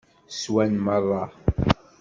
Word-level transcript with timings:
Swan 0.37 0.73
merra. 0.85 1.21